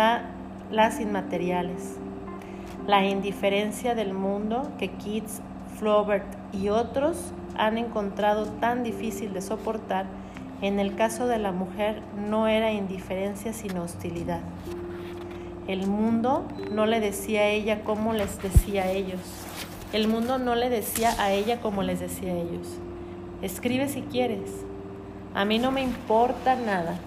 [0.70, 1.98] las inmateriales.
[2.86, 5.40] La indiferencia del mundo que Keats,
[5.78, 10.06] Flaubert y otros han encontrado tan difícil de soportar,
[10.60, 14.40] en el caso de la mujer no era indiferencia sino hostilidad.
[15.66, 19.20] El mundo no le decía a ella como les decía a ellos.
[19.92, 22.78] El mundo no le decía a ella como les decía a ellos.
[23.42, 24.50] Escribe si quieres.
[25.34, 26.98] A mí no me importa nada.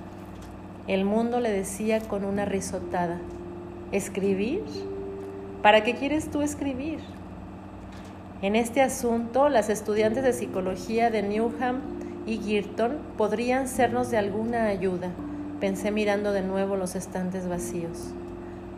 [0.88, 3.20] El mundo le decía con una risotada.
[3.92, 4.64] ¿Escribir?
[5.62, 7.00] ¿Para qué quieres tú escribir?
[8.42, 11.82] En este asunto, las estudiantes de psicología de Newham
[12.26, 15.10] y Girton podrían sernos de alguna ayuda,
[15.60, 18.14] pensé mirando de nuevo los estantes vacíos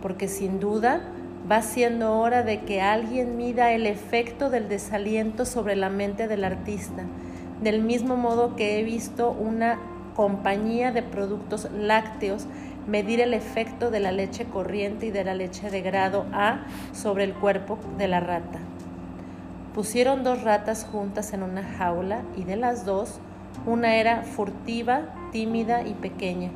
[0.01, 1.01] porque sin duda
[1.49, 6.43] va siendo hora de que alguien mida el efecto del desaliento sobre la mente del
[6.43, 7.03] artista,
[7.61, 9.79] del mismo modo que he visto una
[10.15, 12.47] compañía de productos lácteos
[12.87, 17.23] medir el efecto de la leche corriente y de la leche de grado A sobre
[17.23, 18.59] el cuerpo de la rata.
[19.73, 23.19] Pusieron dos ratas juntas en una jaula y de las dos,
[23.65, 26.49] una era furtiva, tímida y pequeña,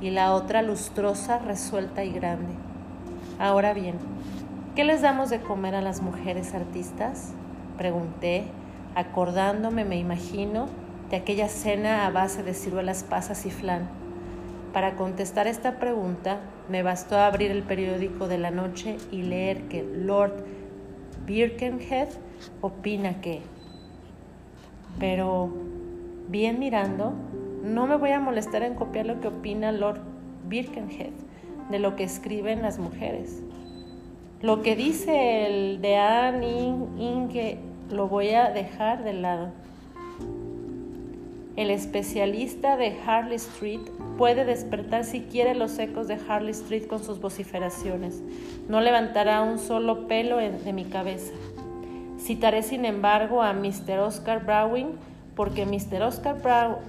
[0.00, 2.52] y la otra lustrosa, resuelta y grande.
[3.38, 3.94] Ahora bien,
[4.76, 7.32] ¿qué les damos de comer a las mujeres artistas?
[7.78, 8.44] Pregunté,
[8.94, 10.66] acordándome, me imagino,
[11.12, 13.86] de aquella cena a base de ciruelas pasas y flan.
[14.72, 19.82] Para contestar esta pregunta, me bastó abrir el periódico de la noche y leer que
[19.82, 20.42] Lord
[21.26, 22.08] Birkenhead
[22.62, 23.42] opina que.
[24.98, 25.52] Pero,
[26.28, 27.12] bien mirando,
[27.62, 30.00] no me voy a molestar en copiar lo que opina Lord
[30.48, 31.12] Birkenhead
[31.70, 33.42] de lo que escriben las mujeres.
[34.40, 37.58] Lo que dice el de Anne Inge
[37.90, 39.50] lo voy a dejar de lado.
[41.56, 43.80] El especialista de Harley Street
[44.16, 48.22] puede despertar si quiere los ecos de Harley Street con sus vociferaciones.
[48.68, 51.34] No levantará un solo pelo de mi cabeza.
[52.18, 53.98] Citaré sin embargo a Mr.
[53.98, 54.92] Oscar Browning
[55.34, 56.02] porque Mr.
[56.02, 56.40] Oscar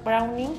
[0.05, 0.51] Browning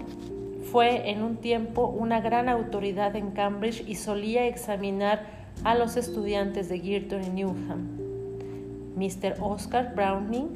[0.71, 5.27] fue en un tiempo una gran autoridad en Cambridge y solía examinar
[5.63, 8.05] a los estudiantes de Girton y Newham.
[8.97, 9.37] Mr.
[9.41, 10.49] Oscar Browning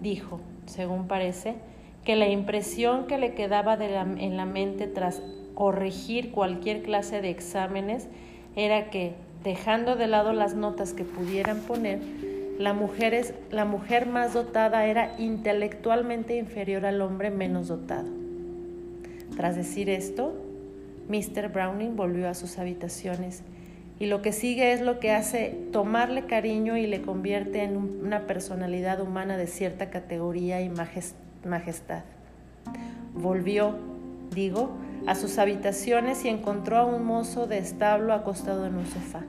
[0.00, 1.56] dijo, según parece,
[2.04, 5.22] que la impresión que le quedaba en la mente tras
[5.54, 8.08] corregir cualquier clase de exámenes
[8.56, 12.00] era que, dejando de lado las notas que pudieran poner,
[12.58, 18.08] la mujer, la mujer más dotada era intelectualmente inferior al hombre menos dotado.
[19.36, 20.34] Tras decir esto,
[21.08, 21.48] Mr.
[21.48, 23.42] Browning volvió a sus habitaciones
[23.98, 28.26] y lo que sigue es lo que hace tomarle cariño y le convierte en una
[28.26, 31.23] personalidad humana de cierta categoría y majestad.
[33.14, 33.76] Volvió,
[34.34, 34.70] digo,
[35.06, 39.22] a sus habitaciones y encontró a un mozo de establo acostado en un sofá.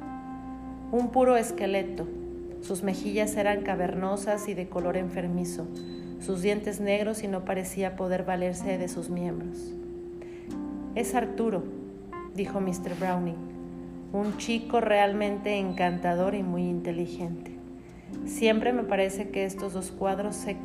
[0.92, 2.08] Un puro esqueleto.
[2.62, 5.68] Sus mejillas eran cavernosas y de color enfermizo,
[6.20, 9.76] sus dientes negros y no parecía poder valerse de sus miembros.
[10.96, 11.64] Es Arturo,
[12.34, 12.98] dijo Mr.
[13.00, 13.36] Browning,
[14.14, 17.52] un chico realmente encantador y muy inteligente.
[18.26, 20.58] Siempre me parece que estos dos cuadros se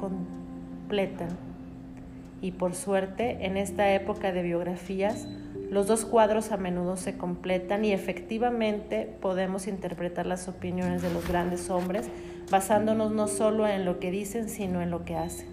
[2.42, 5.26] Y por suerte, en esta época de biografías,
[5.70, 11.28] los dos cuadros a menudo se completan y efectivamente podemos interpretar las opiniones de los
[11.28, 12.08] grandes hombres
[12.50, 15.48] basándonos no solo en lo que dicen, sino en lo que hacen.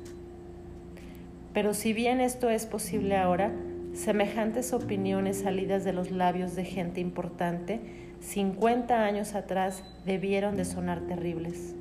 [1.54, 3.52] Pero si bien esto es posible ahora,
[3.98, 7.80] Semejantes opiniones salidas de los labios de gente importante
[8.20, 11.74] 50 años atrás debieron de sonar terribles.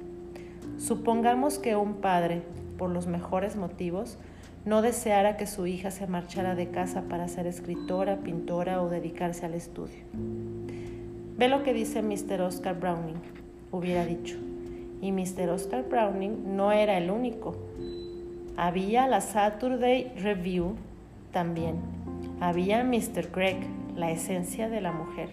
[0.78, 2.40] Supongamos que un padre,
[2.78, 4.18] por los mejores motivos,
[4.64, 9.46] no deseara que su hija se marchara de casa para ser escritora, pintora o dedicarse
[9.46, 9.98] al estudio.
[11.36, 12.40] Ve lo que dice Mr.
[12.40, 13.20] Oscar Browning,
[13.70, 14.36] hubiera dicho.
[15.00, 15.50] Y Mr.
[15.50, 17.56] Oscar Browning no era el único.
[18.56, 20.74] Había la Saturday Review
[21.32, 21.96] también
[22.40, 23.30] había Mr.
[23.32, 23.56] Greg,
[23.94, 25.30] la esencia de la mujer.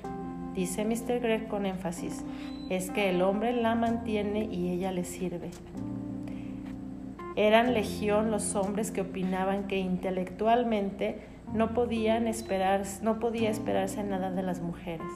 [0.55, 1.19] Dice Mr.
[1.19, 2.23] Greg con énfasis,
[2.69, 5.49] es que el hombre la mantiene y ella le sirve.
[7.35, 11.19] Eran legión los hombres que opinaban que intelectualmente
[11.53, 12.25] no, podían
[13.19, 15.07] podía esperarse nada de las mujeres.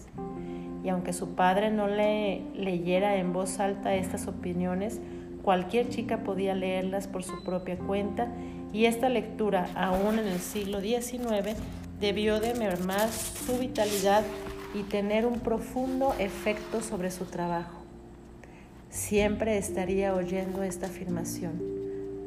[0.84, 5.00] Y aunque su padre no le leyera en voz alta estas opiniones,
[5.44, 8.28] cualquier chica podía leerlas por su propia cuenta
[8.74, 11.56] y esta lectura, aún en el siglo XIX,
[12.00, 14.24] debió de mermar su vitalidad
[14.74, 17.82] y tener un profundo efecto sobre su trabajo.
[18.90, 21.77] Siempre estaría oyendo esta afirmación.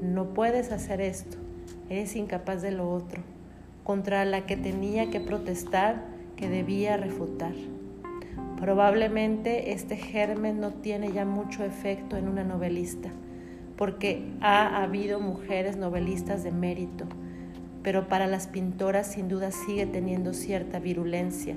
[0.03, 1.37] No puedes hacer esto,
[1.89, 3.23] eres incapaz de lo otro,
[3.85, 6.05] contra la que tenía que protestar,
[6.37, 7.53] que debía refutar.
[8.59, 13.11] Probablemente este germen no tiene ya mucho efecto en una novelista,
[13.77, 17.07] porque ha habido mujeres novelistas de mérito,
[17.83, 21.57] pero para las pintoras sin duda sigue teniendo cierta virulencia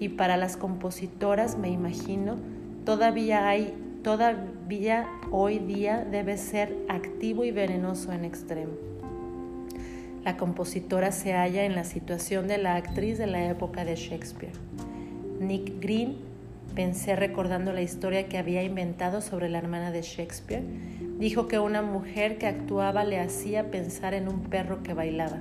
[0.00, 2.36] y para las compositoras, me imagino,
[2.84, 8.72] todavía hay, todavía hoy día debe ser activo y venenoso en extremo.
[10.24, 14.52] La compositora se halla en la situación de la actriz de la época de Shakespeare.
[15.40, 16.28] Nick Green
[16.78, 20.62] Pensé recordando la historia que había inventado sobre la hermana de Shakespeare.
[21.18, 25.40] Dijo que una mujer que actuaba le hacía pensar en un perro que bailaba.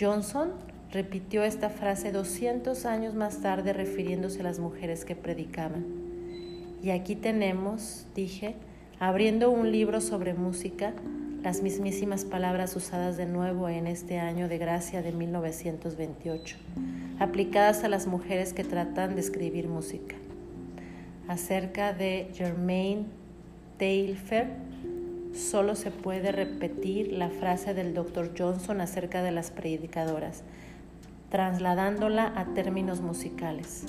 [0.00, 0.52] Johnson
[0.90, 6.05] repitió esta frase 200 años más tarde refiriéndose a las mujeres que predicaban.
[6.86, 8.54] Y aquí tenemos, dije,
[9.00, 10.92] abriendo un libro sobre música,
[11.42, 16.56] las mismísimas palabras usadas de nuevo en este año de gracia de 1928
[17.18, 20.14] aplicadas a las mujeres que tratan de escribir música.
[21.26, 23.06] Acerca de Germaine
[23.78, 24.46] Taillefer,
[25.34, 28.30] solo se puede repetir la frase del Dr.
[28.38, 30.44] Johnson acerca de las predicadoras,
[31.30, 33.86] trasladándola a términos musicales.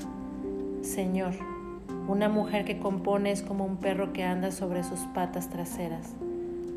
[0.82, 1.36] Señor,
[2.08, 6.16] una mujer que compone es como un perro que anda sobre sus patas traseras.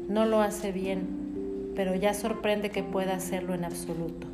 [0.08, 4.26] No lo hace bien, pero ya sorprende que pueda hacerlo en absoluto.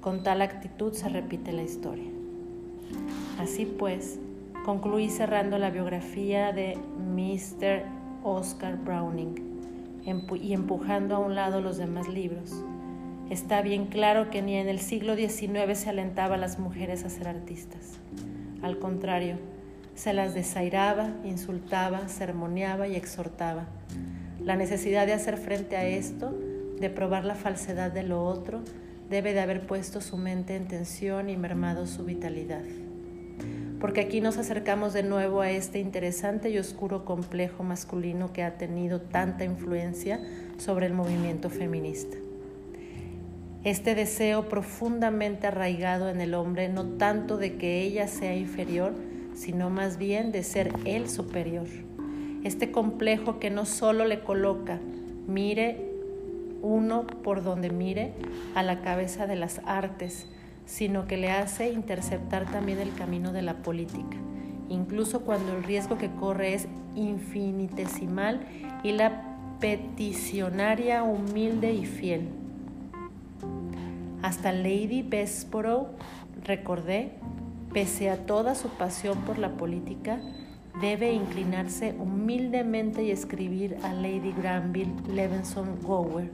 [0.00, 2.10] Con tal actitud se repite la historia.
[3.38, 4.18] Así pues,
[4.64, 6.76] concluí cerrando la biografía de
[7.14, 7.84] Mr.
[8.24, 9.34] Oscar Browning
[10.42, 12.64] y empujando a un lado los demás libros.
[13.30, 17.10] Está bien claro que ni en el siglo XIX se alentaba a las mujeres a
[17.10, 17.98] ser artistas.
[18.62, 19.36] Al contrario,
[19.98, 23.66] se las desairaba, insultaba, sermoneaba y exhortaba.
[24.40, 26.32] La necesidad de hacer frente a esto,
[26.78, 28.60] de probar la falsedad de lo otro,
[29.10, 32.62] debe de haber puesto su mente en tensión y mermado su vitalidad.
[33.80, 38.56] Porque aquí nos acercamos de nuevo a este interesante y oscuro complejo masculino que ha
[38.56, 40.20] tenido tanta influencia
[40.58, 42.16] sobre el movimiento feminista.
[43.64, 48.94] Este deseo profundamente arraigado en el hombre, no tanto de que ella sea inferior,
[49.38, 51.68] sino más bien de ser él superior.
[52.42, 54.80] Este complejo que no solo le coloca,
[55.28, 55.92] mire
[56.60, 58.14] uno por donde mire
[58.56, 60.26] a la cabeza de las artes,
[60.66, 64.16] sino que le hace interceptar también el camino de la política,
[64.68, 66.66] incluso cuando el riesgo que corre es
[66.96, 68.40] infinitesimal
[68.82, 69.22] y la
[69.60, 72.28] peticionaria humilde y fiel.
[74.20, 75.90] Hasta Lady Bessborough,
[76.44, 77.12] recordé,
[77.72, 80.20] pese a toda su pasión por la política,
[80.80, 86.30] debe inclinarse humildemente y escribir a Lady Granville Levenson Gower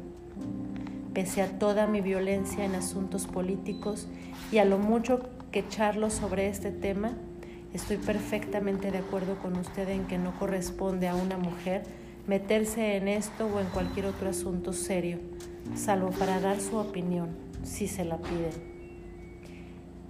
[1.15, 4.09] pese a toda mi violencia en asuntos políticos
[4.51, 5.21] y a lo mucho
[5.53, 7.13] que charlo sobre este tema,
[7.73, 11.85] estoy perfectamente de acuerdo con usted en que no corresponde a una mujer
[12.27, 15.19] meterse en esto o en cualquier otro asunto serio,
[15.77, 17.29] salvo para dar su opinión,
[17.63, 18.74] si se la piden.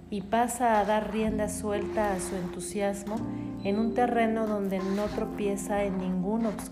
[0.09, 3.15] Y pasa a dar rienda suelta a su entusiasmo
[3.63, 5.79] en un terreno donde no tropieza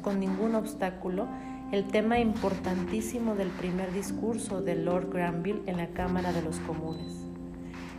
[0.01, 1.27] con ningún obstáculo
[1.71, 7.25] el tema importantísimo del primer discurso de Lord Granville en la Cámara de los Comunes.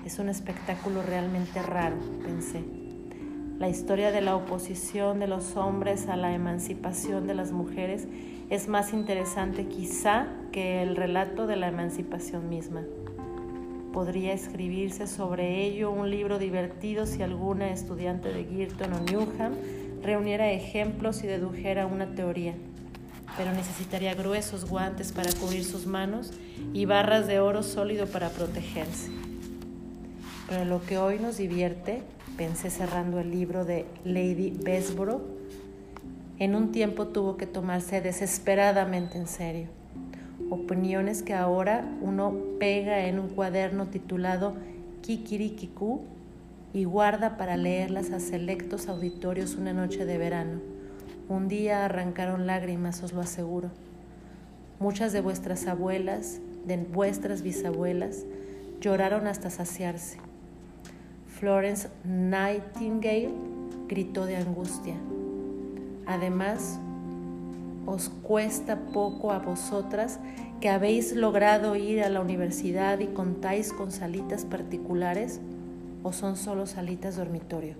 [0.04, 2.62] Es un espectáculo realmente raro, pensé.
[3.58, 8.06] La historia de la oposición de los hombres a la emancipación de las mujeres
[8.50, 12.82] es más interesante quizá que el relato de la emancipación misma.
[13.94, 19.54] Podría escribirse sobre ello un libro divertido si alguna estudiante de Girton o Newham
[20.02, 22.54] reuniera ejemplos y dedujera una teoría
[23.36, 26.32] pero necesitaría gruesos guantes para cubrir sus manos
[26.72, 29.10] y barras de oro sólido para protegerse.
[30.48, 32.02] Pero lo que hoy nos divierte,
[32.36, 35.22] pensé cerrando el libro de Lady Besborough,
[36.38, 39.68] en un tiempo tuvo que tomarse desesperadamente en serio.
[40.50, 44.54] Opiniones que ahora uno pega en un cuaderno titulado
[45.02, 46.02] Kikirikiku
[46.72, 50.60] y guarda para leerlas a selectos auditorios una noche de verano
[51.28, 53.70] Un día arrancaron lágrimas, os lo aseguro.
[54.80, 58.26] Muchas de vuestras abuelas, de vuestras bisabuelas,
[58.80, 60.18] lloraron hasta saciarse.
[61.26, 63.32] Florence Nightingale
[63.88, 64.96] gritó de angustia.
[66.06, 66.78] Además,
[67.86, 70.20] os cuesta poco a vosotras
[70.60, 75.40] que habéis logrado ir a la universidad y contáis con salitas particulares
[76.02, 77.74] o son solo salitas dormitorio.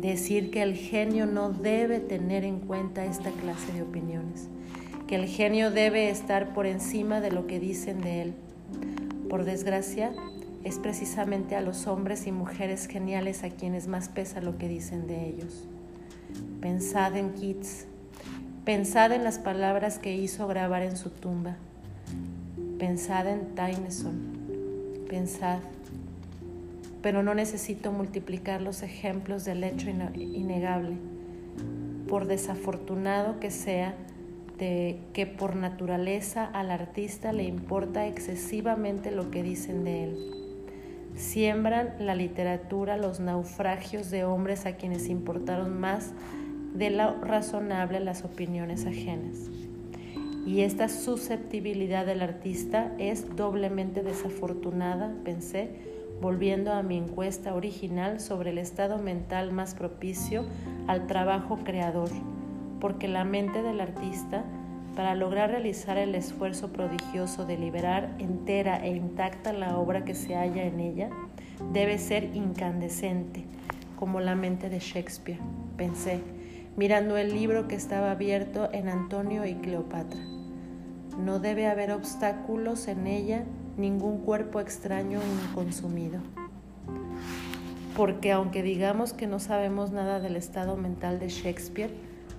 [0.00, 4.48] Decir que el genio no debe tener en cuenta esta clase de opiniones,
[5.06, 8.34] que el genio debe estar por encima de lo que dicen de él.
[9.28, 10.12] Por desgracia,
[10.64, 15.06] es precisamente a los hombres y mujeres geniales a quienes más pesa lo que dicen
[15.06, 15.68] de ellos.
[16.60, 17.86] Pensad en Keats,
[18.66, 21.54] pensad en las palabras que hizo grabar en su tumba,
[22.80, 25.60] pensad en Tyneson, pensad,
[27.00, 30.96] pero no necesito multiplicar los ejemplos del hecho innegable,
[32.08, 33.94] por desafortunado que sea,
[34.58, 40.16] de que por naturaleza al artista le importa excesivamente lo que dicen de él.
[41.14, 46.12] Siembran la literatura los naufragios de hombres a quienes importaron más
[46.76, 49.50] de lo razonable las opiniones ajenas.
[50.46, 55.70] Y esta susceptibilidad del artista es doblemente desafortunada, pensé,
[56.20, 60.44] volviendo a mi encuesta original sobre el estado mental más propicio
[60.86, 62.10] al trabajo creador,
[62.80, 64.44] porque la mente del artista
[64.94, 70.34] para lograr realizar el esfuerzo prodigioso de liberar entera e intacta la obra que se
[70.34, 71.10] halla en ella,
[71.72, 73.44] debe ser incandescente,
[73.98, 75.40] como la mente de Shakespeare,
[75.76, 76.20] pensé,
[76.76, 80.20] mirando el libro que estaba abierto en Antonio y Cleopatra.
[81.18, 83.44] No debe haber obstáculos en ella,
[83.78, 86.20] ningún cuerpo extraño inconsumido.
[87.96, 91.90] Porque aunque digamos que no sabemos nada del estado mental de Shakespeare,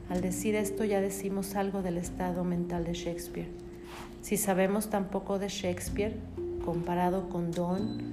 [0.10, 3.50] al decir esto ya decimos algo del estado mental de Shakespeare.
[4.22, 6.16] Si sabemos tan poco de Shakespeare,
[6.64, 8.04] comparado con Donne,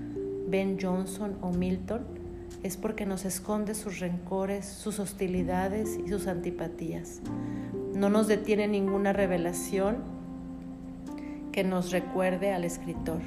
[0.48, 2.23] Ben Jonson o Milton,
[2.62, 7.20] es porque nos esconde sus rencores, sus hostilidades y sus antipatías.
[7.94, 9.98] No nos detiene ninguna revelación
[11.52, 13.20] que nos recuerde al escritor.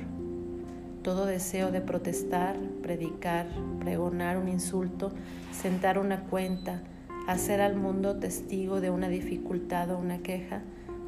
[1.02, 3.48] Todo deseo de protestar, predicar,
[3.80, 5.12] pregonar un insulto,
[5.54, 6.82] sentar una cuenta,
[7.28, 10.62] hacer al mundo testigo de una dificultad o una queja,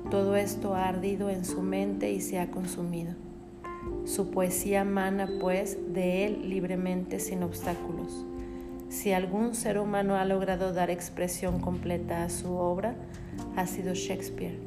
[0.10, 3.29] todo esto ha ardido en su mente y se ha consumido.
[4.06, 8.26] Su poesía mana, pues, de él libremente sin obstáculos.
[8.90, 12.96] Si algún ser humano ha logrado dar expresión completa a su obra,
[13.56, 14.58] ha sido Shakespeare.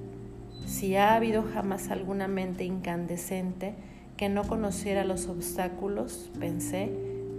[0.66, 3.74] Si ha habido jamás alguna mente incandescente
[4.16, 6.90] que no conociera los obstáculos, pensé,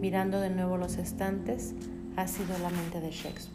[0.01, 1.73] mirando de nuevo los estantes,
[2.17, 3.52] ha sido la mente de Shakespeare.